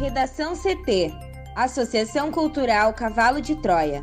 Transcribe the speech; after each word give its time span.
Redação 0.00 0.54
CT 0.56 1.12
Associação 1.54 2.30
Cultural 2.32 2.94
Cavalo 2.94 3.38
de 3.38 3.54
Troia. 3.54 4.02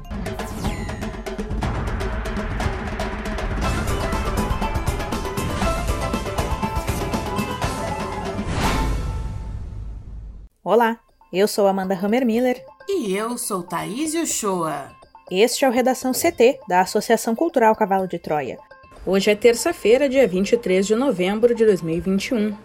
Olá, 10.64 11.00
eu 11.34 11.48
sou 11.48 11.66
Amanda 11.66 11.96
Hammermiller. 11.96 12.64
E 12.88 13.16
eu 13.16 13.36
sou 13.36 13.64
Thaís 13.64 14.14
Uchoa. 14.14 14.92
Este 15.32 15.66
é 15.66 15.68
o 15.68 15.72
Redação 15.72 16.12
CT, 16.12 16.60
da 16.70 16.82
Associação 16.82 17.34
Cultural 17.34 17.76
Cavalo 17.76 18.08
de 18.08 18.20
Troia. 18.20 18.60
Hoje 19.04 19.32
é 19.32 19.36
terça-feira, 19.36 20.08
dia 20.08 20.28
23 20.28 20.86
de 20.86 20.94
novembro 20.94 21.56
de 21.56 21.66
2021. 21.66 22.56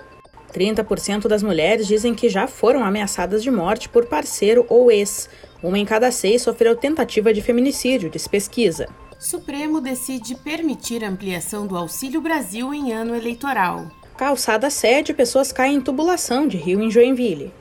30% 0.53 1.27
das 1.27 1.43
mulheres 1.43 1.87
dizem 1.87 2.15
que 2.15 2.29
já 2.29 2.47
foram 2.47 2.85
ameaçadas 2.85 3.43
de 3.43 3.51
morte 3.51 3.89
por 3.89 4.07
parceiro 4.07 4.67
ou 4.69 4.91
ex. 4.91 5.29
Uma 5.63 5.79
em 5.79 5.85
cada 5.85 6.11
seis 6.11 6.43
sofreu 6.43 6.77
tentativa 6.77 7.33
de 7.33 7.41
feminicídio, 7.41 8.11
diz 8.11 8.29
pesquisa. 8.29 8.89
Supremo 9.19 9.81
decide 9.81 10.35
permitir 10.35 11.05
ampliação 11.05 11.67
do 11.67 11.77
Auxílio 11.77 12.21
Brasil 12.21 12.75
em 12.75 12.93
ano 12.93 13.15
eleitoral. 13.15 13.87
Calçada 14.17 14.69
sede, 14.69 15.15
pessoas 15.15 15.53
caem 15.53 15.77
em 15.77 15.81
tubulação 15.81 16.47
de 16.47 16.57
rio 16.57 16.83
em 16.83 16.91
Joinville. 16.91 17.53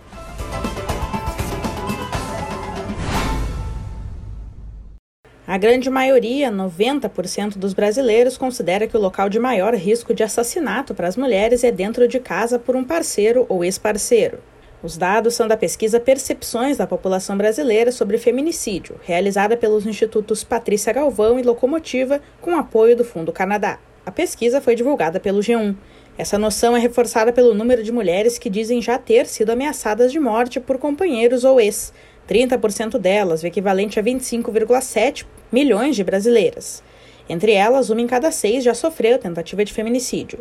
A 5.52 5.58
grande 5.58 5.90
maioria, 5.90 6.50
90% 6.50 7.58
dos 7.58 7.74
brasileiros, 7.74 8.38
considera 8.38 8.88
que 8.88 8.96
o 8.96 9.00
local 9.02 9.28
de 9.28 9.38
maior 9.38 9.76
risco 9.76 10.14
de 10.14 10.24
assassinato 10.24 10.96
para 10.96 11.10
as 11.10 11.18
mulheres 11.18 11.62
é 11.66 11.70
dentro 11.70 12.08
de 12.08 12.22
casa 12.22 12.58
por 12.58 12.74
um 12.74 12.86
parceiro 12.86 13.46
ou 13.50 13.62
ex-parceiro. 13.62 14.40
Os 14.82 14.96
dados 14.96 15.34
são 15.34 15.50
da 15.50 15.58
pesquisa 15.58 16.00
Percepções 16.00 16.78
da 16.78 16.88
População 16.88 17.38
Brasileira 17.38 17.92
sobre 17.92 18.18
Feminicídio, 18.18 18.96
realizada 19.04 19.58
pelos 19.58 19.86
institutos 19.86 20.42
Patrícia 20.42 20.94
Galvão 20.94 21.38
e 21.38 21.44
Locomotiva, 21.44 22.22
com 22.40 22.56
apoio 22.56 22.96
do 22.96 23.04
Fundo 23.04 23.34
Canadá. 23.34 23.78
A 24.06 24.10
pesquisa 24.10 24.62
foi 24.62 24.74
divulgada 24.74 25.20
pelo 25.20 25.42
G1. 25.42 25.76
Essa 26.18 26.38
noção 26.38 26.78
é 26.78 26.80
reforçada 26.80 27.34
pelo 27.34 27.54
número 27.54 27.84
de 27.84 27.92
mulheres 27.92 28.38
que 28.38 28.50
dizem 28.50 28.82
já 28.82 28.98
ter 28.98 29.26
sido 29.26 29.50
ameaçadas 29.50 30.14
de 30.14 30.20
morte 30.20 30.62
por 30.62 30.78
companheiros 30.78 31.44
ou 31.44 31.60
ex, 31.60 31.92
30% 32.32 32.98
delas, 32.98 33.44
o 33.44 33.48
equivalente 33.48 34.00
a 34.00 34.04
25,7 34.04 35.26
milhões 35.52 35.98
de 35.98 36.04
brasileiras. 36.04 36.82
Entre 37.28 37.52
elas, 37.52 37.90
uma 37.90 38.00
em 38.00 38.08
cada 38.08 38.32
seis 38.32 38.64
já 38.64 38.74
sofreu 38.74 39.20
tentativa 39.20 39.66
de 39.66 39.74
feminicídio. 39.74 40.40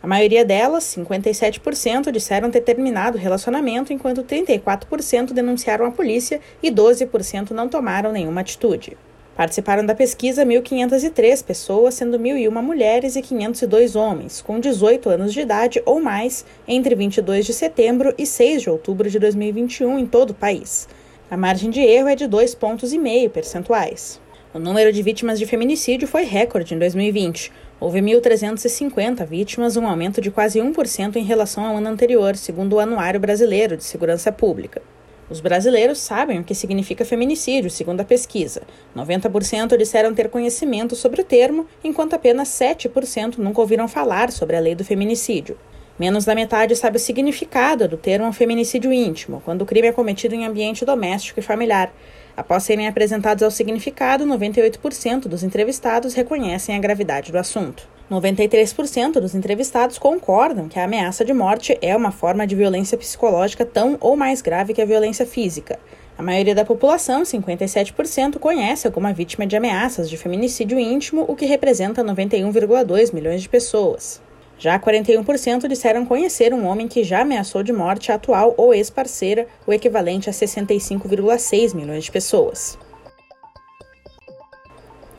A 0.00 0.06
maioria 0.06 0.44
delas, 0.44 0.84
57%, 0.84 2.12
disseram 2.12 2.52
ter 2.52 2.60
terminado 2.60 3.18
o 3.18 3.20
relacionamento, 3.20 3.92
enquanto 3.92 4.22
34% 4.22 5.32
denunciaram 5.32 5.86
a 5.86 5.90
polícia 5.90 6.40
e 6.62 6.70
12% 6.70 7.50
não 7.50 7.68
tomaram 7.68 8.12
nenhuma 8.12 8.42
atitude. 8.42 8.96
Participaram 9.34 9.84
da 9.84 9.96
pesquisa 9.96 10.46
1.503 10.46 11.44
pessoas, 11.44 11.94
sendo 11.94 12.16
1.001 12.16 12.62
mulheres 12.62 13.16
e 13.16 13.22
502 13.22 13.96
homens, 13.96 14.40
com 14.40 14.60
18 14.60 15.08
anos 15.08 15.32
de 15.32 15.40
idade 15.40 15.82
ou 15.84 16.00
mais, 16.00 16.44
entre 16.68 16.94
22 16.94 17.44
de 17.44 17.52
setembro 17.52 18.14
e 18.16 18.24
6 18.24 18.62
de 18.62 18.70
outubro 18.70 19.10
de 19.10 19.18
2021 19.18 19.98
em 19.98 20.06
todo 20.06 20.30
o 20.30 20.34
país. 20.34 20.86
A 21.30 21.38
margem 21.38 21.70
de 21.70 21.80
erro 21.80 22.08
é 22.08 22.14
de 22.14 22.26
2,5 22.26 22.56
pontos 22.58 22.92
e 22.92 22.98
meio 22.98 23.30
percentuais. 23.30 24.20
O 24.52 24.58
número 24.58 24.92
de 24.92 25.02
vítimas 25.02 25.38
de 25.38 25.46
feminicídio 25.46 26.06
foi 26.06 26.24
recorde 26.24 26.74
em 26.74 26.78
2020. 26.78 27.50
Houve 27.80 28.00
1.350 28.00 29.26
vítimas, 29.26 29.76
um 29.78 29.86
aumento 29.86 30.20
de 30.20 30.30
quase 30.30 30.60
1% 30.60 31.16
em 31.16 31.24
relação 31.24 31.64
ao 31.64 31.76
ano 31.78 31.88
anterior, 31.88 32.36
segundo 32.36 32.74
o 32.74 32.78
Anuário 32.78 33.18
Brasileiro 33.18 33.74
de 33.74 33.84
Segurança 33.84 34.30
Pública. 34.30 34.82
Os 35.30 35.40
brasileiros 35.40 35.98
sabem 35.98 36.38
o 36.38 36.44
que 36.44 36.54
significa 36.54 37.06
feminicídio, 37.06 37.70
segundo 37.70 38.02
a 38.02 38.04
pesquisa. 38.04 38.60
90% 38.94 39.78
disseram 39.78 40.14
ter 40.14 40.28
conhecimento 40.28 40.94
sobre 40.94 41.22
o 41.22 41.24
termo, 41.24 41.66
enquanto 41.82 42.12
apenas 42.12 42.48
7% 42.48 43.38
nunca 43.38 43.62
ouviram 43.62 43.88
falar 43.88 44.30
sobre 44.30 44.56
a 44.56 44.60
lei 44.60 44.74
do 44.74 44.84
feminicídio. 44.84 45.56
Menos 45.96 46.24
da 46.24 46.34
metade 46.34 46.74
sabe 46.74 46.96
o 46.96 47.00
significado 47.00 47.86
do 47.86 47.96
termo 47.96 48.32
feminicídio 48.32 48.92
íntimo, 48.92 49.40
quando 49.44 49.62
o 49.62 49.66
crime 49.66 49.86
é 49.86 49.92
cometido 49.92 50.34
em 50.34 50.44
ambiente 50.44 50.84
doméstico 50.84 51.38
e 51.38 51.42
familiar. 51.42 51.94
Após 52.36 52.64
serem 52.64 52.88
apresentados 52.88 53.44
ao 53.44 53.50
significado, 53.50 54.24
98% 54.24 55.28
dos 55.28 55.44
entrevistados 55.44 56.12
reconhecem 56.14 56.74
a 56.74 56.80
gravidade 56.80 57.30
do 57.30 57.38
assunto. 57.38 57.86
93% 58.10 59.20
dos 59.20 59.36
entrevistados 59.36 59.96
concordam 59.96 60.68
que 60.68 60.80
a 60.80 60.84
ameaça 60.84 61.24
de 61.24 61.32
morte 61.32 61.78
é 61.80 61.96
uma 61.96 62.10
forma 62.10 62.44
de 62.44 62.56
violência 62.56 62.98
psicológica 62.98 63.64
tão 63.64 63.96
ou 64.00 64.16
mais 64.16 64.42
grave 64.42 64.74
que 64.74 64.82
a 64.82 64.86
violência 64.86 65.24
física. 65.24 65.78
A 66.18 66.22
maioria 66.24 66.56
da 66.56 66.64
população, 66.64 67.22
57%, 67.22 68.40
conhece 68.40 68.88
alguma 68.88 69.12
vítima 69.12 69.46
de 69.46 69.56
ameaças 69.56 70.10
de 70.10 70.16
feminicídio 70.16 70.76
íntimo, 70.76 71.24
o 71.28 71.36
que 71.36 71.46
representa 71.46 72.02
91,2 72.02 73.14
milhões 73.14 73.42
de 73.42 73.48
pessoas. 73.48 74.20
Já 74.64 74.78
41% 74.78 75.68
disseram 75.68 76.06
conhecer 76.06 76.54
um 76.54 76.64
homem 76.66 76.88
que 76.88 77.04
já 77.04 77.20
ameaçou 77.20 77.62
de 77.62 77.70
morte 77.70 78.10
a 78.10 78.14
atual 78.14 78.54
ou 78.56 78.72
ex-parceira, 78.72 79.46
o 79.66 79.74
equivalente 79.74 80.30
a 80.30 80.32
65,6 80.32 81.74
milhões 81.74 82.04
de 82.04 82.10
pessoas. 82.10 82.78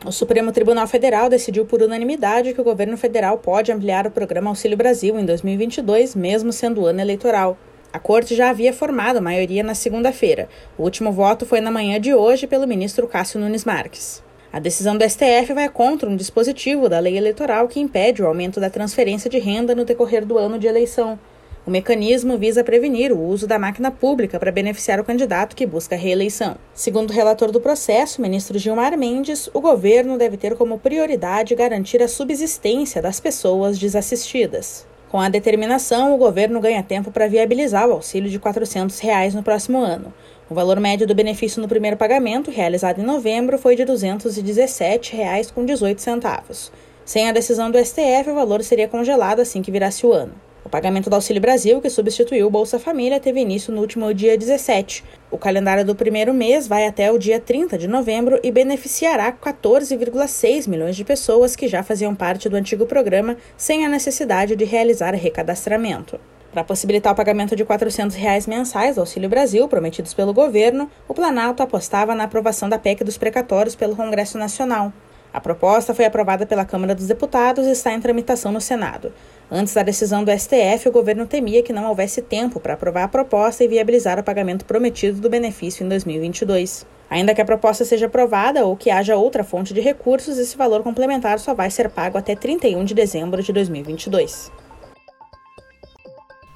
O 0.03 0.11
Supremo 0.11 0.51
Tribunal 0.51 0.87
Federal 0.87 1.29
decidiu 1.29 1.63
por 1.63 1.83
unanimidade 1.83 2.55
que 2.55 2.61
o 2.61 2.63
governo 2.63 2.97
federal 2.97 3.37
pode 3.37 3.71
ampliar 3.71 4.07
o 4.07 4.11
programa 4.11 4.49
Auxílio 4.49 4.75
Brasil 4.75 5.19
em 5.19 5.23
2022, 5.23 6.15
mesmo 6.15 6.51
sendo 6.51 6.83
ano 6.87 7.01
eleitoral. 7.01 7.55
A 7.93 7.99
corte 7.99 8.33
já 8.33 8.49
havia 8.49 8.73
formado 8.73 9.21
maioria 9.21 9.61
na 9.61 9.75
segunda-feira. 9.75 10.49
O 10.75 10.81
último 10.81 11.11
voto 11.11 11.45
foi 11.45 11.61
na 11.61 11.69
manhã 11.69 12.01
de 12.01 12.15
hoje 12.15 12.47
pelo 12.47 12.65
ministro 12.65 13.07
Cássio 13.07 13.39
Nunes 13.39 13.63
Marques. 13.63 14.24
A 14.55 14.59
decisão 14.61 14.97
do 14.97 15.03
STF 15.03 15.53
vai 15.53 15.67
contra 15.67 16.09
um 16.09 16.15
dispositivo 16.15 16.87
da 16.87 16.97
lei 16.97 17.17
eleitoral 17.17 17.67
que 17.67 17.77
impede 17.77 18.23
o 18.23 18.25
aumento 18.25 18.57
da 18.57 18.69
transferência 18.69 19.29
de 19.29 19.37
renda 19.37 19.75
no 19.75 19.83
decorrer 19.83 20.25
do 20.25 20.37
ano 20.37 20.57
de 20.57 20.65
eleição. 20.65 21.19
O 21.67 21.69
mecanismo 21.69 22.37
visa 22.37 22.63
prevenir 22.63 23.11
o 23.11 23.21
uso 23.21 23.45
da 23.47 23.59
máquina 23.59 23.91
pública 23.91 24.39
para 24.39 24.53
beneficiar 24.53 24.97
o 24.97 25.03
candidato 25.03 25.57
que 25.57 25.65
busca 25.65 25.95
a 25.95 25.97
reeleição. 25.97 26.55
Segundo 26.73 27.09
o 27.09 27.13
relator 27.13 27.51
do 27.51 27.59
processo, 27.59 28.21
ministro 28.21 28.57
Gilmar 28.57 28.97
Mendes, 28.97 29.49
o 29.53 29.59
governo 29.59 30.17
deve 30.17 30.37
ter 30.37 30.55
como 30.55 30.79
prioridade 30.79 31.53
garantir 31.53 32.01
a 32.01 32.07
subsistência 32.07 33.01
das 33.01 33.19
pessoas 33.19 33.77
desassistidas. 33.77 34.87
Com 35.09 35.19
a 35.19 35.29
determinação, 35.29 36.13
o 36.13 36.17
governo 36.17 36.59
ganha 36.59 36.83
tempo 36.83 37.11
para 37.11 37.27
viabilizar 37.27 37.87
o 37.87 37.93
auxílio 37.93 38.29
de 38.29 38.39
400 38.39 38.99
reais 38.99 39.33
no 39.33 39.43
próximo 39.43 39.79
ano. 39.79 40.13
O 40.49 40.53
valor 40.53 40.79
médio 40.79 41.07
do 41.07 41.15
benefício 41.15 41.61
no 41.61 41.67
primeiro 41.67 41.97
pagamento, 41.97 42.51
realizado 42.51 42.99
em 42.99 43.05
novembro, 43.05 43.57
foi 43.57 43.75
de 43.75 43.83
R$ 43.83 43.93
217,18. 43.93 46.71
Sem 47.05 47.29
a 47.29 47.31
decisão 47.31 47.69
do 47.69 47.77
STF, 47.77 48.29
o 48.29 48.35
valor 48.35 48.63
seria 48.63 48.87
congelado 48.87 49.39
assim 49.39 49.61
que 49.61 49.71
virasse 49.71 50.05
o 50.05 50.13
ano. 50.13 50.33
O 50.65 50.69
pagamento 50.69 51.11
do 51.11 51.13
Auxílio 51.13 51.39
Brasil, 51.39 51.79
que 51.79 51.91
substituiu 51.91 52.47
o 52.47 52.49
Bolsa 52.49 52.79
Família, 52.79 53.19
teve 53.19 53.39
início 53.39 53.71
no 53.71 53.81
último 53.81 54.11
dia 54.11 54.35
17. 54.35 55.03
O 55.29 55.37
calendário 55.37 55.85
do 55.85 55.93
primeiro 55.93 56.33
mês 56.33 56.67
vai 56.67 56.87
até 56.87 57.11
o 57.11 57.19
dia 57.19 57.39
30 57.39 57.77
de 57.77 57.87
novembro 57.87 58.39
e 58.41 58.51
beneficiará 58.51 59.31
14,6 59.31 60.67
milhões 60.67 60.95
de 60.95 61.05
pessoas 61.05 61.55
que 61.55 61.67
já 61.67 61.83
faziam 61.83 62.15
parte 62.15 62.49
do 62.49 62.55
antigo 62.55 62.87
programa 62.87 63.37
sem 63.55 63.85
a 63.85 63.89
necessidade 63.89 64.55
de 64.55 64.65
realizar 64.65 65.13
recadastramento. 65.13 66.19
Para 66.51 66.63
possibilitar 66.63 67.13
o 67.13 67.15
pagamento 67.15 67.55
de 67.55 67.63
400 67.63 68.15
reais 68.15 68.47
mensais 68.47 68.95
do 68.95 69.01
Auxílio 69.01 69.29
Brasil, 69.29 69.67
prometidos 69.67 70.15
pelo 70.15 70.33
governo, 70.33 70.89
o 71.07 71.13
Planalto 71.13 71.61
apostava 71.61 72.15
na 72.15 72.23
aprovação 72.23 72.67
da 72.67 72.79
PEC 72.79 73.03
dos 73.03 73.19
precatórios 73.19 73.75
pelo 73.75 73.95
Congresso 73.95 74.39
Nacional. 74.39 74.91
A 75.35 75.41
proposta 75.41 75.93
foi 75.93 76.05
aprovada 76.05 76.45
pela 76.45 76.63
Câmara 76.63 76.95
dos 76.95 77.07
Deputados 77.07 77.67
e 77.67 77.71
está 77.71 77.91
em 77.91 77.99
tramitação 77.99 78.53
no 78.53 78.61
Senado. 78.61 79.11
Antes 79.51 79.73
da 79.73 79.83
decisão 79.83 80.23
do 80.23 80.31
STF, 80.31 80.87
o 80.87 80.93
governo 80.93 81.27
temia 81.27 81.61
que 81.61 81.73
não 81.73 81.89
houvesse 81.89 82.21
tempo 82.21 82.57
para 82.57 82.75
aprovar 82.75 83.03
a 83.03 83.07
proposta 83.09 83.61
e 83.61 83.67
viabilizar 83.67 84.17
o 84.17 84.23
pagamento 84.23 84.63
prometido 84.63 85.19
do 85.19 85.29
benefício 85.29 85.85
em 85.85 85.89
2022. 85.89 86.87
Ainda 87.09 87.35
que 87.35 87.41
a 87.41 87.45
proposta 87.45 87.83
seja 87.83 88.05
aprovada 88.05 88.65
ou 88.65 88.77
que 88.77 88.89
haja 88.89 89.17
outra 89.17 89.43
fonte 89.43 89.73
de 89.73 89.81
recursos, 89.81 90.37
esse 90.37 90.55
valor 90.55 90.83
complementar 90.83 91.37
só 91.37 91.53
vai 91.53 91.69
ser 91.69 91.89
pago 91.89 92.17
até 92.17 92.33
31 92.33 92.85
de 92.85 92.93
dezembro 92.93 93.43
de 93.43 93.51
2022. 93.51 94.49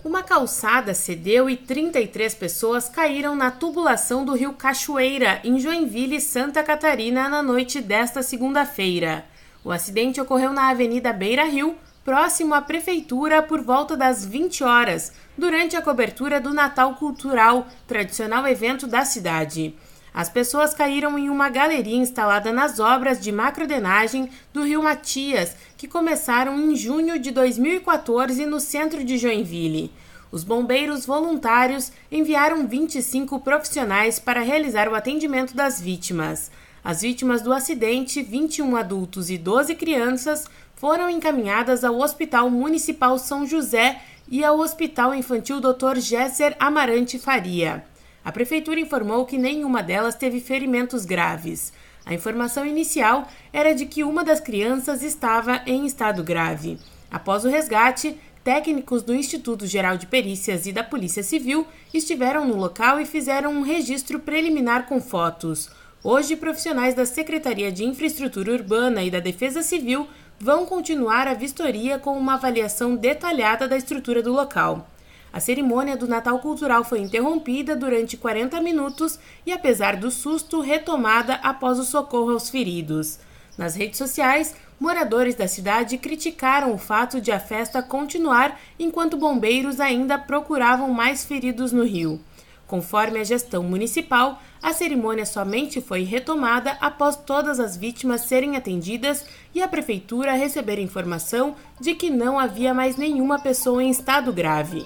Uma 0.09 0.23
calçada 0.23 0.95
cedeu 0.95 1.47
e 1.47 1.56
33 1.56 2.33
pessoas 2.33 2.89
caíram 2.89 3.35
na 3.35 3.51
tubulação 3.51 4.25
do 4.25 4.33
rio 4.33 4.53
Cachoeira, 4.53 5.39
em 5.44 5.59
Joinville, 5.59 6.19
Santa 6.19 6.63
Catarina, 6.63 7.29
na 7.29 7.44
noite 7.44 7.79
desta 7.79 8.23
segunda-feira. 8.23 9.23
O 9.63 9.71
acidente 9.71 10.19
ocorreu 10.19 10.51
na 10.51 10.69
Avenida 10.69 11.13
Beira 11.13 11.44
Rio, 11.44 11.77
próximo 12.03 12.56
à 12.56 12.61
prefeitura, 12.61 13.44
por 13.44 13.61
volta 13.61 13.95
das 13.95 14.25
20 14.25 14.63
horas, 14.63 15.13
durante 15.38 15.77
a 15.77 15.81
cobertura 15.83 16.41
do 16.41 16.56
Natal 16.56 16.95
Cultural, 16.95 17.67
tradicional 17.88 18.47
evento 18.47 18.88
da 18.88 19.06
cidade. 19.06 19.75
As 20.13 20.29
pessoas 20.29 20.73
caíram 20.73 21.17
em 21.17 21.29
uma 21.29 21.50
galeria 21.50 21.97
instalada 21.97 22.51
nas 22.51 22.79
obras 22.79 23.19
de 23.19 23.31
macrodenagem 23.31 24.29
do 24.51 24.63
rio 24.63 24.83
Matias, 24.83 25.56
que 25.77 25.88
começaram 25.88 26.59
em 26.59 26.75
junho 26.75 27.19
de 27.19 27.31
2014 27.31 28.45
no 28.45 28.59
centro 28.59 29.03
de 29.03 29.17
Joinville. 29.17 29.91
Os 30.31 30.44
bombeiros 30.44 31.06
voluntários 31.06 31.91
enviaram 32.11 32.67
25 32.67 33.39
profissionais 33.39 34.19
para 34.19 34.41
realizar 34.41 34.88
o 34.88 34.95
atendimento 34.95 35.56
das 35.56 35.81
vítimas. 35.81 36.51
As 36.83 37.01
vítimas 37.01 37.41
do 37.41 37.51
acidente, 37.51 38.21
21 38.21 38.75
adultos 38.75 39.29
e 39.29 39.38
12 39.38 39.75
crianças, 39.75 40.45
foram 40.75 41.09
encaminhadas 41.09 41.83
ao 41.83 42.00
Hospital 42.00 42.50
Municipal 42.50 43.17
São 43.17 43.45
José 43.45 44.01
e 44.29 44.44
ao 44.44 44.59
Hospital 44.59 45.13
Infantil 45.13 45.59
Dr. 45.59 45.97
Gesser 45.97 46.56
Amarante 46.59 47.17
Faria. 47.19 47.83
A 48.24 48.31
prefeitura 48.31 48.80
informou 48.80 49.25
que 49.25 49.38
nenhuma 49.38 49.81
delas 49.81 50.16
teve 50.16 50.39
ferimentos 50.39 51.06
graves. 51.06 51.71
A 52.06 52.13
informação 52.13 52.66
inicial 52.66 53.27
era 53.54 53.74
de 53.74 53.86
que 53.86 54.04
uma 54.04 54.24
das 54.24 54.39
crianças 54.39 55.04
estava 55.04 55.62
em 55.66 55.86
estado 55.86 56.24
grave. 56.24 56.77
Após 57.12 57.45
o 57.45 57.50
resgate, 57.50 58.18
técnicos 58.44 59.04
do 59.04 59.13
Instituto 59.13 59.68
Geral 59.68 59.98
de 59.98 60.07
Perícias 60.07 60.66
e 60.66 60.71
da 60.71 60.83
Polícia 60.83 61.24
Civil 61.24 61.68
estiveram 61.94 62.48
no 62.48 62.56
local 62.56 63.00
e 63.00 63.06
fizeram 63.06 63.51
um 63.51 63.62
registro 63.62 64.19
preliminar 64.19 64.86
com 64.86 65.00
fotos. 65.00 65.69
Hoje, 66.04 66.36
profissionais 66.36 66.95
da 66.95 67.06
Secretaria 67.06 67.71
de 67.71 67.83
Infraestrutura 67.83 68.54
Urbana 68.54 69.04
e 69.04 69.12
da 69.12 69.19
Defesa 69.19 69.62
Civil 69.62 70.07
vão 70.39 70.66
continuar 70.66 71.27
a 71.27 71.33
vistoria 71.33 72.00
com 72.00 72.18
uma 72.18 72.36
avaliação 72.36 72.95
detalhada 72.95 73.68
da 73.68 73.75
estrutura 73.75 74.24
do 74.24 74.31
local. 74.31 74.88
A 75.31 75.40
cerimônia 75.40 75.96
do 75.96 76.08
Natal 76.08 76.40
Cultural 76.40 76.84
foi 76.84 77.00
interrompida 77.00 77.76
durante 77.76 78.18
40 78.18 78.60
minutos 78.62 79.20
e, 79.46 79.52
apesar 79.52 79.96
do 79.96 80.10
susto, 80.10 80.60
retomada 80.60 81.36
após 81.36 81.78
o 81.78 81.84
socorro 81.84 82.31
aos 82.31 82.50
feridos. 82.50 83.20
Nas 83.58 83.76
redes 83.76 83.98
sociais, 83.98 84.56
moradores 84.80 85.36
da 85.36 85.48
cidade 85.48 85.98
criticaram 85.98 86.74
o 86.74 86.78
fato 86.78 87.22
de 87.22 87.31
a 87.31 87.40
festa 87.40 87.84
continuar 87.84 88.60
enquanto 88.80 89.18
bombeiros 89.18 89.80
ainda 89.80 90.18
procuravam 90.18 90.90
mais 90.92 91.26
feridos 91.26 91.72
no 91.72 91.84
rio. 91.84 92.20
Conforme 92.66 93.20
a 93.20 93.24
gestão 93.24 93.64
municipal, 93.64 94.42
a 94.62 94.74
cerimônia 94.74 95.26
somente 95.26 95.81
foi 95.81 96.04
retomada 96.04 96.78
após 96.80 97.16
todas 97.16 97.60
as 97.60 97.76
vítimas 97.76 98.22
serem 98.22 98.56
atendidas 98.56 99.26
e 99.54 99.62
a 99.62 99.68
prefeitura 99.68 100.34
receber 100.34 100.80
informação 100.80 101.56
de 101.80 101.96
que 101.96 102.10
não 102.10 102.40
havia 102.40 102.74
mais 102.74 102.96
nenhuma 102.96 103.40
pessoa 103.40 103.84
em 103.84 103.90
estado 103.90 104.31
grave. 104.31 104.86